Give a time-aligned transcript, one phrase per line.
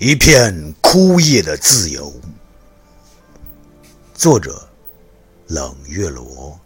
[0.00, 2.14] 一片枯叶的自由。
[4.14, 4.68] 作者：
[5.48, 6.56] 冷月罗。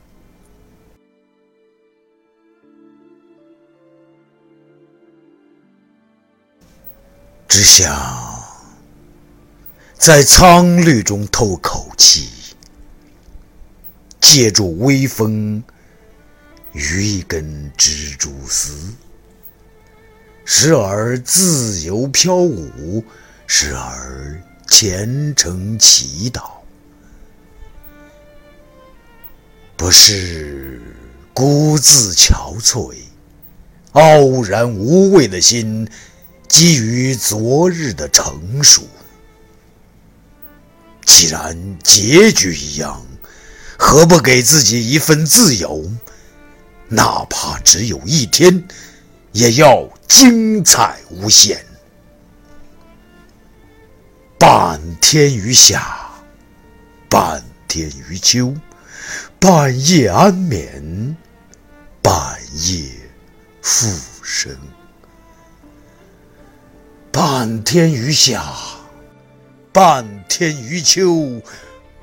[7.48, 8.44] 只想
[9.94, 12.28] 在苍绿中透口气，
[14.20, 15.64] 借助微风，
[16.72, 18.92] 于一根蜘蛛丝。
[20.44, 23.04] 时而自由飘舞，
[23.46, 26.50] 时而虔诚祈祷。
[29.76, 30.80] 不是
[31.32, 32.94] 孤自憔悴、
[33.92, 35.88] 傲然无畏的心，
[36.48, 38.82] 基于昨日的成熟。
[41.04, 43.04] 既然结局一样，
[43.78, 45.90] 何不给自己一份自由？
[46.88, 48.64] 哪怕只有一天。
[49.32, 51.64] 也要精彩无限。
[54.38, 56.10] 半天于夏，
[57.08, 58.54] 半天于秋，
[59.40, 61.16] 半夜安眠，
[62.02, 62.90] 半夜
[63.62, 63.86] 复
[64.22, 64.54] 生。
[67.10, 68.52] 半天于夏，
[69.72, 71.40] 半天于秋，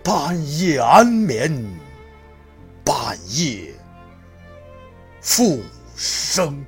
[0.04, 1.64] 半夜安眠，
[2.84, 3.72] 半夜
[5.22, 5.62] 复
[5.96, 6.66] 生。